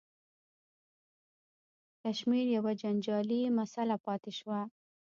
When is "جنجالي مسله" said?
2.81-3.95